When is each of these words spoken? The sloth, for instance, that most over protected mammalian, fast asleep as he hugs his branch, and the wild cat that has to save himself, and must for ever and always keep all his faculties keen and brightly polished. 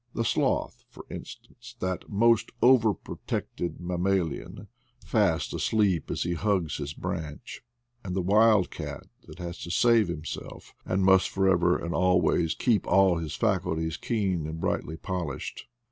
The 0.15 0.25
sloth, 0.25 0.83
for 0.89 1.05
instance, 1.11 1.75
that 1.79 2.09
most 2.09 2.49
over 2.59 2.91
protected 2.91 3.79
mammalian, 3.79 4.67
fast 5.05 5.53
asleep 5.53 6.09
as 6.09 6.23
he 6.23 6.33
hugs 6.33 6.77
his 6.77 6.95
branch, 6.95 7.61
and 8.03 8.15
the 8.15 8.23
wild 8.23 8.71
cat 8.71 9.03
that 9.27 9.37
has 9.37 9.59
to 9.59 9.69
save 9.69 10.07
himself, 10.07 10.73
and 10.85 11.05
must 11.05 11.29
for 11.29 11.47
ever 11.47 11.77
and 11.77 11.93
always 11.93 12.55
keep 12.55 12.87
all 12.87 13.17
his 13.19 13.35
faculties 13.35 13.95
keen 13.95 14.47
and 14.47 14.59
brightly 14.59 14.97
polished. 14.97 15.65